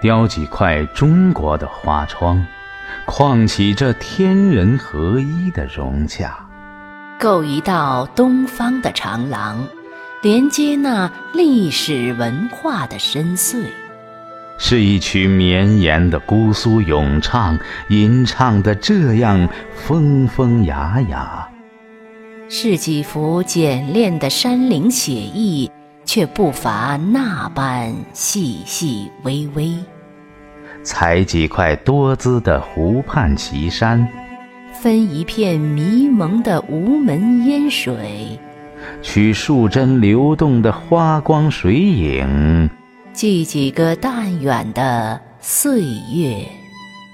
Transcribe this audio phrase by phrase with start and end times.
[0.00, 2.46] 雕几块中国的花窗，
[3.06, 6.46] 框起这天人合一的融洽，
[7.18, 9.66] 构一道东方的长廊，
[10.22, 13.64] 连接那历史文化的深邃。
[14.58, 21.48] 是一曲绵延的姑苏咏唱，吟唱的这样风风雅雅；
[22.48, 25.70] 是几幅简练的山林写意，
[26.04, 29.74] 却不乏那般细细微微。
[30.82, 34.06] 采几块多姿的湖畔奇山，
[34.72, 38.38] 分一片迷蒙的无门烟水，
[39.00, 42.68] 取数针流动的花光水影。
[43.12, 45.82] 记几个淡远的岁
[46.12, 46.46] 月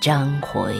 [0.00, 0.74] 章回。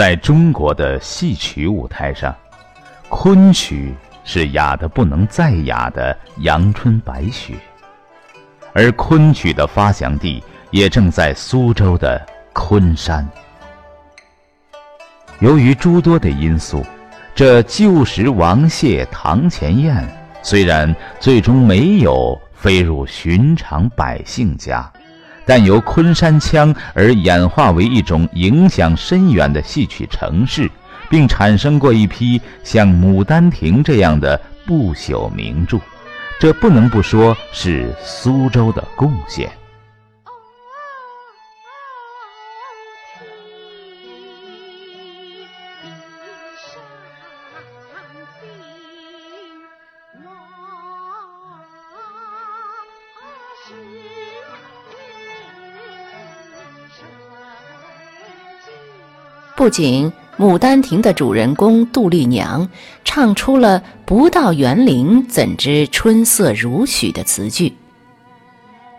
[0.00, 2.34] 在中国的戏曲舞台上，
[3.10, 7.52] 昆曲是雅的不能再雅的阳春白雪，
[8.72, 12.18] 而昆曲的发祥地也正在苏州的
[12.54, 13.28] 昆山。
[15.40, 16.82] 由于诸多的因素，
[17.34, 20.02] 这旧时王谢堂前燕
[20.40, 24.90] 虽然最终没有飞入寻常百姓家。
[25.50, 30.70] 但由昆山腔而演化为一种影响深远的戏曲城市，
[31.08, 35.80] 并产生过一批像《牡丹亭》这样的不朽名著，
[36.38, 39.50] 这不能不说是苏州的贡献。
[59.60, 62.66] 不仅《牡丹亭》的主人公杜丽娘
[63.04, 67.74] 唱出了“不到园林怎知春色如许”的词句，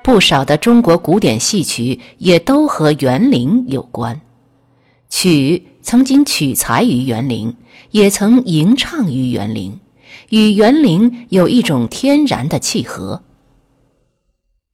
[0.04, 4.22] 不少的中国古典戏曲也都和园林有关。
[5.10, 7.56] 曲曾经取材于园林，
[7.90, 9.80] 也曾吟唱于园林，
[10.30, 13.24] 与园林有一种天然的契合。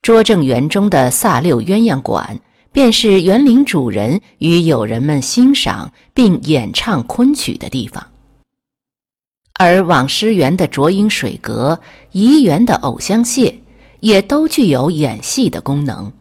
[0.02, 2.40] 拙政园中的萨六鸳鸯馆。
[2.78, 8.06] 便是园林主人与友人们欣赏并演唱昆曲的地方，
[9.54, 11.80] 而网师园的卓英水阁、
[12.12, 13.52] 怡园的藕香榭，
[13.98, 16.12] 也都具有演戏的功能。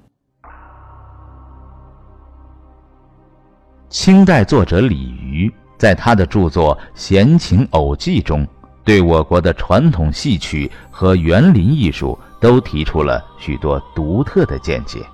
[3.92, 8.48] 清代作者李渔在他的著作《闲情偶记》中，
[8.84, 15.06] 对我国的传统戏曲和园林艺术都提出了许多独特的见解。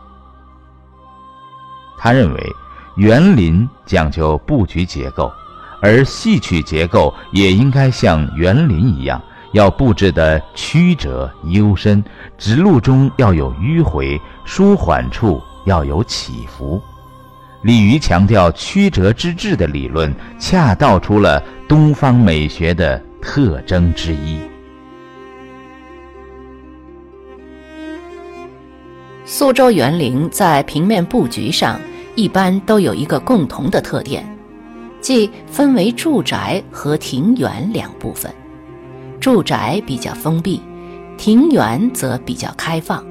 [1.97, 2.43] 他认为，
[2.95, 5.31] 园林讲究布局结构，
[5.81, 9.21] 而戏曲结构也应该像园林一样，
[9.53, 12.03] 要布置的曲折幽深，
[12.37, 16.81] 直路中要有迂回，舒缓处要有起伏。
[17.61, 24.39] 李渔强调曲折之至的理论，恰道出了东方美学的特征之一。
[29.25, 31.79] 苏州园林在平面布局上。
[32.15, 34.23] 一般都有一个共同的特点，
[35.01, 38.31] 即分为住宅和庭园两部分。
[39.19, 40.61] 住宅比较封闭，
[41.17, 43.03] 庭园则比较开放。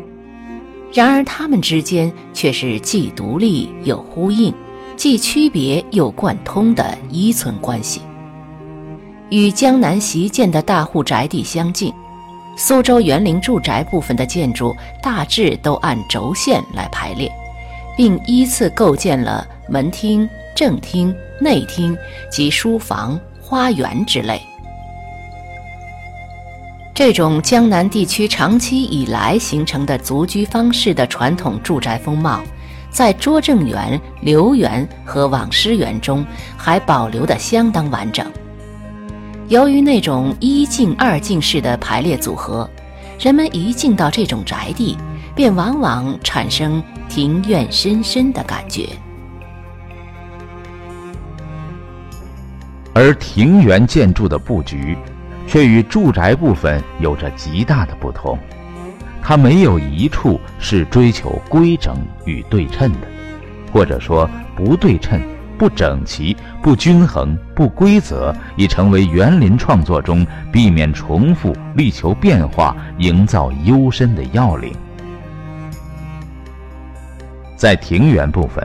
[0.93, 4.55] 然而，它们之间却是既独立又呼应，
[4.95, 8.03] 既区别又贯通的依存关系。
[9.31, 11.93] 与江南习建的大户宅地相近，
[12.57, 17.31] 苏州园林住宅部分的建筑大致都按轴线来排列。
[17.95, 21.95] 并依次构建了门厅、正厅、内厅
[22.31, 24.41] 及书房、花园之类。
[26.95, 32.43] 这种江南地区长期以来形成的族居方式的传统住宅风貌，
[32.91, 36.25] 在拙政园、留园和网师园中
[36.57, 38.27] 还保留得相当完整。
[39.53, 42.67] 由于那种一进二进式的排列组合，
[43.21, 44.97] 人们一进到这种宅地。
[45.35, 48.87] 便往往产生庭院深深的感觉，
[52.95, 54.95] 而庭园建筑的布局，
[55.47, 58.39] 却与住宅部分有着极大的不同。
[59.23, 61.97] 它没有一处是追求规整
[62.27, 63.09] 与对称的，
[63.73, 65.19] 或者说不对称、
[65.57, 74.73] 不整齐、不均衡、不规则，已成为园林创作中避免重复、力求变化、营造幽深的要领。
[77.57, 78.65] 在庭园部分，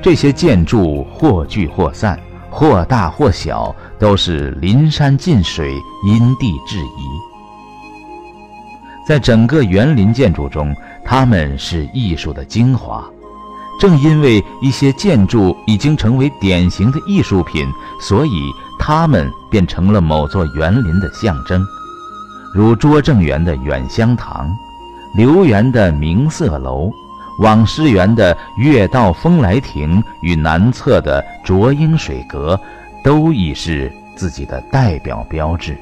[0.00, 2.18] 这些建筑或聚或散，
[2.48, 5.74] 或大或小，都是临山近水，
[6.06, 7.02] 因地制宜。
[9.04, 10.74] 在整个园林建筑中，
[11.04, 13.04] 它们是艺术的精华。
[13.82, 17.68] 正因为一些建筑已经成为典型的艺术品，
[18.00, 18.48] 所以
[18.78, 21.66] 它们便成了某座园林的象征，
[22.54, 24.48] 如拙政园的远香堂，
[25.16, 26.92] 留园的明色楼。
[27.40, 32.56] 网师园的月道风来亭与南侧的卓英水阁，
[33.02, 35.76] 都已是自己的代表标志。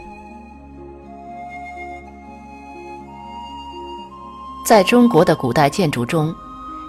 [4.64, 6.34] 在中国的古代建筑中，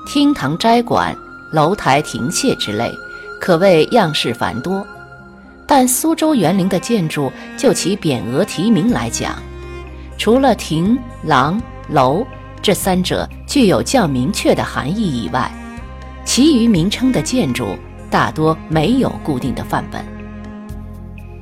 [0.06, 1.15] 厅堂斋馆、
[1.51, 2.92] 楼台亭榭之类，
[3.39, 4.86] 可谓样式繁多。
[5.65, 9.36] 但苏州园林的建筑，就其匾额题名来讲，
[10.18, 12.25] 除了亭、廊、楼。
[12.63, 15.51] 这三者具有较明确的含义以外，
[16.24, 17.69] 其余名称的建筑
[18.07, 20.06] 大多没有固定的范本。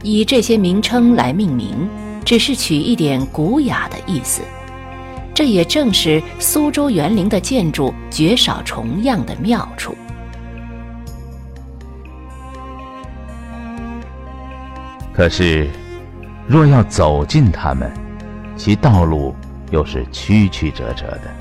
[0.02, 1.90] 以这些名称来命名，
[2.24, 4.42] 只是取一点古雅的意思。
[5.40, 9.96] 这也正是苏州园林的建筑绝少重样的妙处。
[15.14, 15.70] 可是，
[16.46, 17.90] 若要走进它们，
[18.58, 19.34] 其道路……
[19.72, 21.32] 又是曲曲折折的，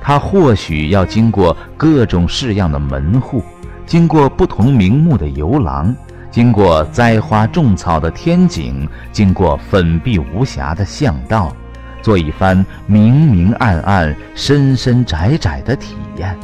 [0.00, 3.44] 它或许要经过各种式样的门户，
[3.84, 5.94] 经过不同名目的游廊，
[6.30, 11.54] 经过栽花种草的天井，经过粉壁无瑕的巷道，
[12.02, 16.38] 做一番明明暗暗、深深窄窄的体验。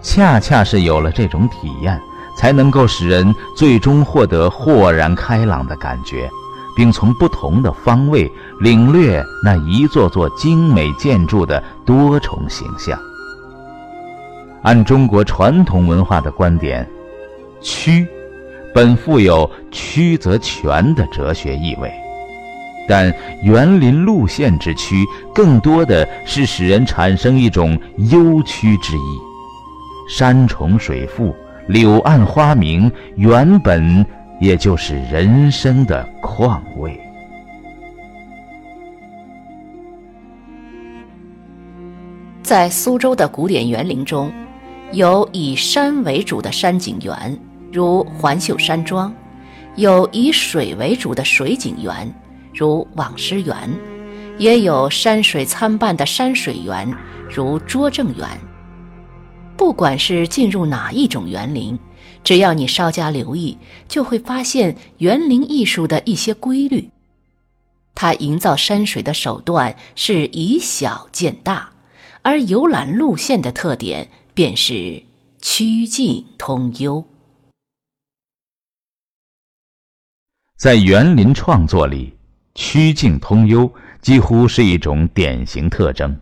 [0.00, 2.00] 恰恰是有了这种体验，
[2.36, 6.28] 才能够使人最终获得豁然开朗的感觉。
[6.76, 8.30] 并从不同的方位
[8.60, 12.96] 领略那一座座精美建筑的多重形象。
[14.62, 16.88] 按中国传统文化的观点，
[17.60, 18.06] 曲
[18.72, 21.92] 本富有曲则全的哲学意味，
[22.88, 25.04] 但园林路线之曲
[25.34, 27.78] 更多的是使人产生一种
[28.10, 29.20] 幽曲之意。
[30.08, 31.34] 山重水复，
[31.68, 34.04] 柳暗花明，原本。
[34.40, 36.96] 也就是人生的况味。
[42.40, 44.30] 在苏州的古典园林中，
[44.92, 47.36] 有以山为主的山景园，
[47.72, 49.12] 如环秀山庄；
[49.74, 52.08] 有以水为主的水景园，
[52.58, 53.70] 如网师园；
[54.36, 56.92] 也有山水参半的山水园，
[57.32, 58.26] 如拙政园。
[59.56, 61.78] 不管是进入哪一种园林。
[62.24, 63.56] 只要你稍加留意，
[63.86, 66.90] 就会发现园林艺术的一些规律。
[67.94, 71.70] 它营造山水的手段是以小见大，
[72.22, 75.00] 而游览路线的特点便是
[75.40, 77.04] 曲径通幽。
[80.56, 82.12] 在园林创作里，
[82.60, 86.20] 曲径通幽几乎是一种典型特征。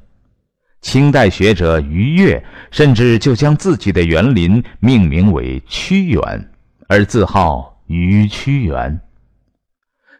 [0.82, 6.50] 清代学者于越甚至就将自己的园林命名为曲园，
[6.88, 9.00] 而自号于曲园。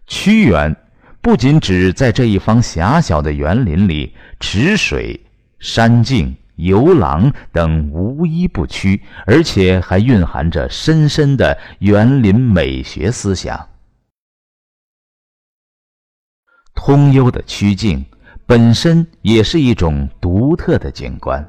[0.07, 0.75] 屈园
[1.21, 5.21] 不仅指在这一方狭小的园林里，池水、
[5.59, 13.69] 山径、游廊等无一不曲，而且还蕴含着深深的园林美学思想。
[16.77, 18.05] 通幽的曲径。
[18.49, 21.45] 本身也是一种独特的景观，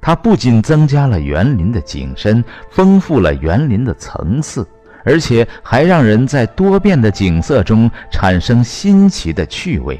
[0.00, 4.66] 它不仅增加了园林的景深，丰富了园林的层次，
[5.04, 9.96] 而且还让人在多变的景色中产生新奇的趣味。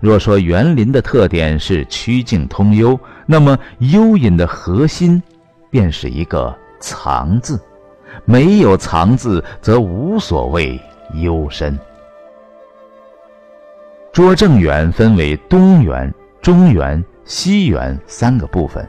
[0.00, 5.22] 若说园林的特点是曲径通幽，那么幽隐的核心
[5.70, 7.58] 便是一个“藏”字，
[8.26, 10.78] 没有“藏”字，则无所谓
[11.14, 11.78] 幽深。
[14.12, 18.86] 拙政园分为东园、中园、西园三个部分。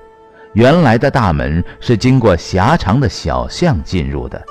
[0.52, 4.44] 原来的大门是经过狭长的小巷进入的，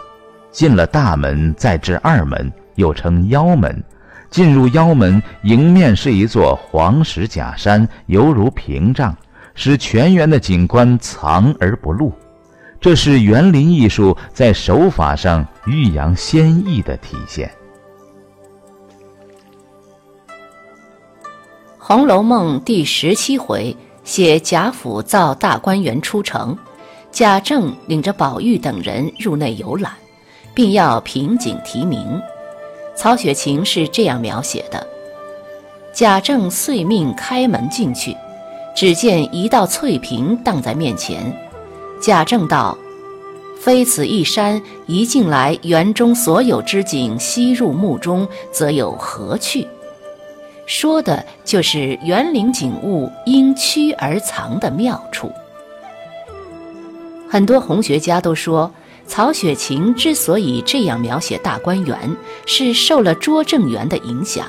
[0.50, 3.84] 进了大门再至二门，又称腰门。
[4.30, 9.14] 进入腰门，迎面是一座黄石假山，犹如屏障，
[9.54, 12.10] 使全园的景观藏而不露。
[12.80, 17.50] 这是园林艺术在手法上欲扬先抑的体现。
[21.84, 26.56] 红楼梦》第十七回写贾府造大观园出城，
[27.10, 29.92] 贾政领着宝玉等人入内游览，
[30.54, 32.22] 并要评景题名。
[32.94, 34.86] 曹雪芹是这样描写的：
[35.92, 38.16] 贾政遂命开门进去，
[38.76, 41.36] 只见一道翠屏荡在面前。
[42.00, 42.78] 贾政道
[43.60, 49.66] ：“非此一山，一进来，园中所有之景悉入目中，则有何趣？”
[50.66, 55.30] 说的就是园林景物因趋而藏的妙处。
[57.28, 58.70] 很多红学家都说，
[59.06, 62.16] 曹雪芹之所以这样描写大观园，
[62.46, 64.46] 是受了拙政园的影响。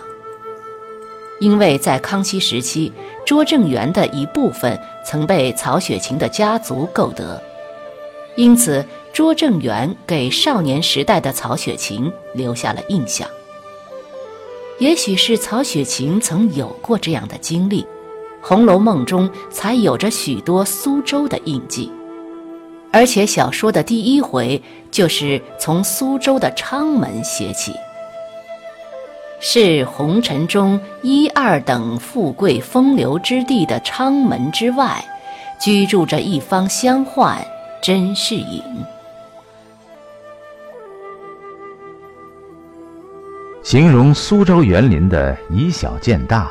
[1.40, 2.94] 因为在康熙时期，
[3.26, 7.42] 拙政园的一部分曾被曹雪芹的家族购得，
[8.36, 13.28] 因此拙政园给少年时代的曹雪芹留下了印象。
[14.80, 17.84] 也许是曹雪芹曾有过这样的经历，
[18.42, 21.90] 《红楼梦》中才有着许多苏州的印记，
[22.92, 24.62] 而且小说的第一回
[24.92, 27.72] 就是从苏州的昌门写起，
[29.40, 35.04] 是红尘中一二等富贵风流之地的昌门之外，
[35.62, 37.38] 居住着一方香宦
[37.82, 38.62] 甄士隐。
[43.74, 46.48] 形容苏州园林的以小见大，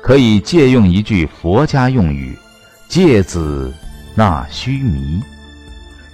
[0.00, 2.38] 可以借用一句佛家用语
[2.86, 3.74] ：“芥子
[4.14, 5.20] 纳须弥。”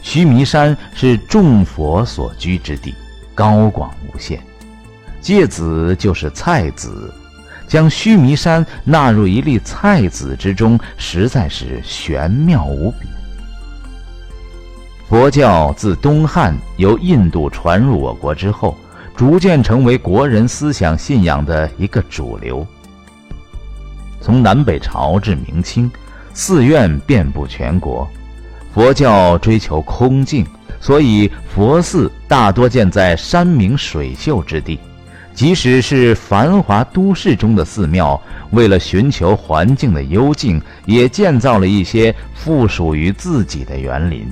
[0.01, 2.95] 须弥山是众佛所居之地，
[3.35, 4.43] 高广无限。
[5.21, 7.13] 芥子就是菜籽，
[7.69, 13.07] 将须弥山纳入一粒菜籽之中，实在是玄妙无比。
[15.07, 18.75] 佛教自东汉由印度传入我国之后。
[19.17, 22.67] 逐渐成为国人思想信仰的一个主流。
[24.21, 25.91] 从南北朝至明清，
[26.35, 28.07] 寺院遍布全国。
[28.75, 30.45] 佛教追求空静，
[30.81, 34.79] 所以佛寺大多建在山明水秀之地。
[35.33, 38.21] 即使是繁华都市中的寺庙，
[38.51, 44.27] 为了寻求环境的幽静，也建造了一些附属于自己的园林。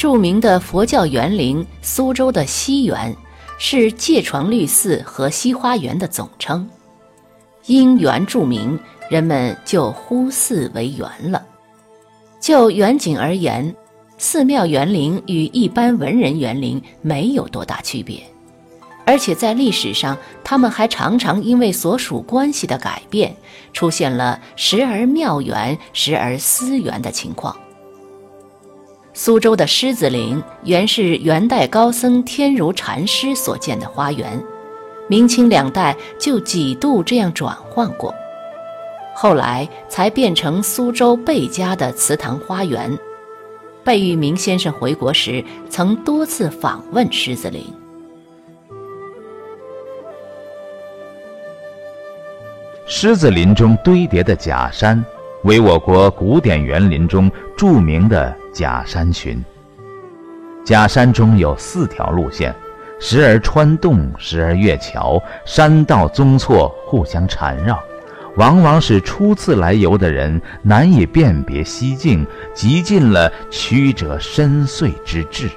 [0.00, 3.14] 著名的佛教园林苏州的西园，
[3.58, 6.66] 是芥床绿寺和西花园的总称。
[7.66, 8.80] 因园著名，
[9.10, 11.44] 人们就呼寺为园了。
[12.40, 13.76] 就园景而言，
[14.16, 18.22] 寺庙园林与一般文人园林没有多大区别，
[19.04, 23.36] 而且在历史上，他们还常常因为所属关系的改变，
[23.74, 27.54] 出现了时而庙园，时而私园的情况。
[29.12, 34.40] 苏州的狮子林原是元代高僧天竺禅师所建的花园，
[35.08, 38.14] 明清两代就几度这样转换过，
[39.14, 42.96] 后来才变成苏州贝家的祠堂花园。
[43.82, 47.64] 贝聿铭先生回国时曾多次访问狮子林。
[52.86, 55.04] 狮子林中堆叠的假山，
[55.42, 58.39] 为我国古典园林中著名的。
[58.52, 59.42] 假山群，
[60.64, 62.54] 假山中有四条路线，
[62.98, 67.80] 时而穿洞，时而越桥，山道纵错，互相缠绕，
[68.36, 75.48] 往往使初次来游的人难以辨别西径，极尽了曲折深邃之志。